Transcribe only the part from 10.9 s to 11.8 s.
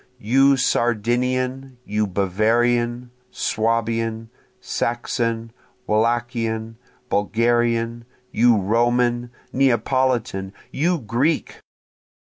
Greek!